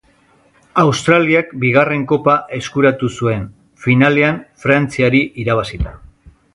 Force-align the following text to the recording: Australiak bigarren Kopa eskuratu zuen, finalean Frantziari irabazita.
Australiak 0.83 1.51
bigarren 1.65 2.07
Kopa 2.13 2.35
eskuratu 2.61 3.13
zuen, 3.21 3.47
finalean 3.87 4.43
Frantziari 4.65 5.27
irabazita. 5.45 5.97